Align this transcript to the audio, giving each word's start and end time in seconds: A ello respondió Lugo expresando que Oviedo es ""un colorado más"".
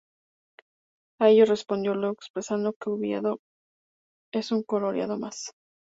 A 1.19 1.29
ello 1.29 1.45
respondió 1.45 1.93
Lugo 1.93 2.13
expresando 2.13 2.73
que 2.73 2.89
Oviedo 2.89 3.39
es 4.33 4.51
""un 4.51 4.63
colorado 4.63 5.19
más"". 5.19 5.51